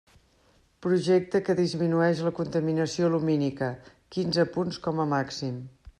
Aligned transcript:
Projecte 0.85 1.41
que 1.49 1.55
disminueix 1.59 2.23
la 2.29 2.33
contaminació 2.41 3.13
lumínica, 3.17 3.69
quinze 4.17 4.51
punts 4.57 4.85
com 4.89 5.05
a 5.05 5.11
màxim. 5.17 5.65